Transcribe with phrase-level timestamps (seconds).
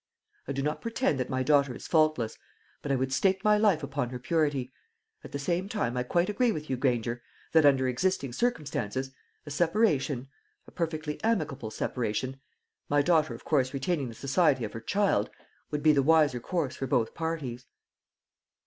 [0.47, 2.35] I do not pretend that my daughter is faultless;
[2.81, 4.73] but I would stake my life upon her purity.
[5.23, 9.11] At the same time I quite agree with you, Granger, that under existing circumstances,
[9.45, 10.27] a separation
[10.65, 12.41] a perfectly amicable separation,
[12.89, 15.29] my daughter of course retaining the society of her child
[15.69, 17.67] would be the wiser course for both parties."